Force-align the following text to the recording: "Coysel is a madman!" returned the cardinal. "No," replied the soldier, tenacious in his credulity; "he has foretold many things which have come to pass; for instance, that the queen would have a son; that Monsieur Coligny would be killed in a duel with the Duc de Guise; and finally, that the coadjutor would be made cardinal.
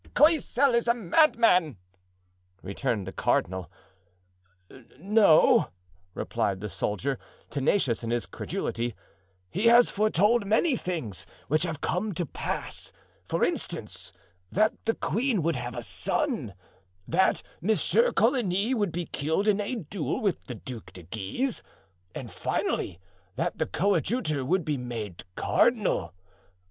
"Coysel 0.15 0.73
is 0.73 0.87
a 0.87 0.95
madman!" 0.95 1.77
returned 2.63 3.05
the 3.05 3.11
cardinal. 3.11 3.69
"No," 4.97 5.69
replied 6.15 6.59
the 6.59 6.69
soldier, 6.69 7.19
tenacious 7.51 8.03
in 8.03 8.09
his 8.09 8.25
credulity; 8.25 8.95
"he 9.51 9.67
has 9.67 9.91
foretold 9.91 10.47
many 10.47 10.75
things 10.75 11.27
which 11.49 11.61
have 11.65 11.81
come 11.81 12.15
to 12.15 12.25
pass; 12.25 12.91
for 13.29 13.43
instance, 13.45 14.11
that 14.51 14.73
the 14.85 14.95
queen 14.95 15.43
would 15.43 15.55
have 15.55 15.75
a 15.75 15.83
son; 15.83 16.55
that 17.07 17.43
Monsieur 17.61 18.11
Coligny 18.11 18.73
would 18.73 18.91
be 18.91 19.05
killed 19.05 19.47
in 19.47 19.61
a 19.61 19.75
duel 19.75 20.19
with 20.19 20.43
the 20.45 20.55
Duc 20.55 20.93
de 20.93 21.03
Guise; 21.03 21.61
and 22.15 22.31
finally, 22.31 22.99
that 23.35 23.59
the 23.59 23.67
coadjutor 23.67 24.43
would 24.43 24.65
be 24.65 24.77
made 24.77 25.25
cardinal. 25.35 26.15